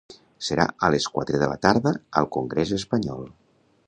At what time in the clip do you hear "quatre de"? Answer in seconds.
1.17-1.49